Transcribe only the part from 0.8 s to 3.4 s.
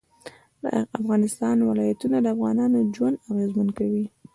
افغانستان ولايتونه د افغانانو ژوند